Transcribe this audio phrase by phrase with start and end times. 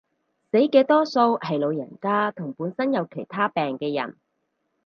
[0.51, 4.17] 死嘅多數係老人家同本身有其他病嘅人